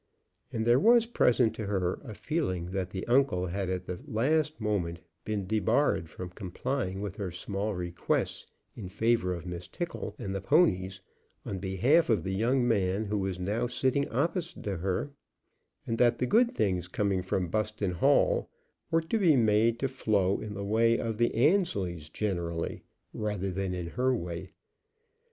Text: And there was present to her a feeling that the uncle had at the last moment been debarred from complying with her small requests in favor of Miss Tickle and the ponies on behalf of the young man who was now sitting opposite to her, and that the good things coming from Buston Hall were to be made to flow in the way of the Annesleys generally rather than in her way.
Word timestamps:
And 0.51 0.65
there 0.65 0.79
was 0.79 1.05
present 1.05 1.53
to 1.53 1.67
her 1.67 1.99
a 2.03 2.15
feeling 2.15 2.71
that 2.71 2.89
the 2.89 3.05
uncle 3.05 3.45
had 3.45 3.69
at 3.69 3.85
the 3.85 3.99
last 4.07 4.59
moment 4.59 4.99
been 5.25 5.45
debarred 5.45 6.09
from 6.09 6.31
complying 6.31 7.01
with 7.01 7.17
her 7.17 7.29
small 7.29 7.75
requests 7.75 8.47
in 8.75 8.89
favor 8.89 9.31
of 9.35 9.45
Miss 9.45 9.67
Tickle 9.67 10.15
and 10.17 10.33
the 10.33 10.41
ponies 10.41 11.01
on 11.45 11.59
behalf 11.59 12.09
of 12.09 12.23
the 12.23 12.33
young 12.33 12.67
man 12.67 13.05
who 13.05 13.17
was 13.19 13.37
now 13.37 13.67
sitting 13.67 14.09
opposite 14.09 14.63
to 14.63 14.77
her, 14.77 15.11
and 15.85 15.99
that 15.99 16.17
the 16.17 16.25
good 16.25 16.55
things 16.55 16.87
coming 16.87 17.21
from 17.21 17.49
Buston 17.49 17.91
Hall 17.91 18.49
were 18.89 19.01
to 19.01 19.19
be 19.19 19.35
made 19.35 19.77
to 19.81 19.87
flow 19.87 20.39
in 20.41 20.55
the 20.55 20.65
way 20.65 20.97
of 20.97 21.19
the 21.19 21.31
Annesleys 21.35 22.09
generally 22.09 22.81
rather 23.13 23.51
than 23.51 23.75
in 23.75 23.85
her 23.89 24.15
way. 24.15 24.49